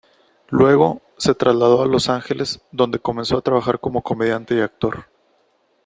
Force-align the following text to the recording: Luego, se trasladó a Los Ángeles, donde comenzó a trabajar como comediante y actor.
Luego, 0.49 1.03
se 1.17 1.35
trasladó 1.35 1.83
a 1.83 1.85
Los 1.85 2.09
Ángeles, 2.09 2.59
donde 2.71 2.97
comenzó 2.97 3.37
a 3.37 3.41
trabajar 3.41 3.79
como 3.79 4.01
comediante 4.01 4.55
y 4.55 4.61
actor. 4.61 5.05